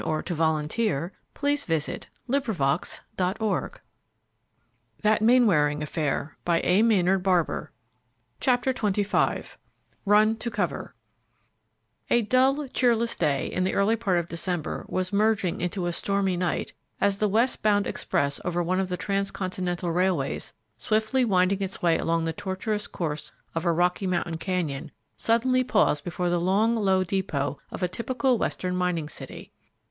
Amid 0.03 0.25
the 0.25 0.33
prolonged 0.35 0.73
applause 0.79 1.65
that 2.27 3.37
followed, 3.37 3.79
Harold 5.03 5.21
Mainwaring 5.21 5.81
left 5.81 5.93
the 5.93 6.31
building. 6.43 7.67
CHAPTER 8.39 8.73
XXV 8.73 9.57
RUN 10.05 10.35
TO 10.37 10.49
COVER 10.49 10.95
A 12.09 12.23
dull, 12.23 12.67
cheerless 12.69 13.15
day 13.15 13.45
in 13.45 13.63
the 13.63 13.75
early 13.75 13.95
part 13.95 14.17
of 14.17 14.25
December 14.27 14.87
was 14.89 15.13
merging 15.13 15.61
into 15.61 15.85
a 15.85 15.93
stormy 15.93 16.35
night 16.35 16.73
as 16.99 17.19
the 17.19 17.29
west 17.29 17.61
bound 17.61 17.85
express 17.85 18.41
over 18.43 18.63
one 18.63 18.79
of 18.79 18.89
the 18.89 18.97
transcontinental 18.97 19.91
railways, 19.91 20.51
swiftly 20.79 21.23
winding 21.23 21.61
its 21.61 21.83
way 21.83 21.99
along 21.99 22.25
the 22.25 22.33
tortuous 22.33 22.87
course 22.87 23.31
of 23.53 23.65
a 23.65 23.71
Rocky 23.71 24.07
Mountain 24.07 24.37
canyon, 24.37 24.89
suddenly 25.15 25.63
paused 25.63 26.03
before 26.03 26.31
the 26.31 26.41
long, 26.41 26.75
low 26.75 27.03
depot 27.03 27.59
of 27.69 27.83
a 27.83 27.87
typical 27.87 28.39
western 28.39 28.75
mining 28.75 29.07
city. 29.07 29.51